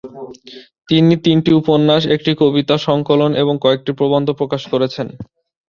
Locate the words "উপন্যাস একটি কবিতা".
1.53-2.75